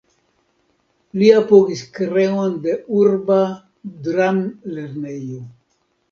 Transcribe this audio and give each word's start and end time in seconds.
Li 1.21 1.27
apogis 1.39 1.83
kreon 1.97 2.55
de 2.63 2.73
Urba 3.01 3.37
Dram-Lernejo. 4.07 5.43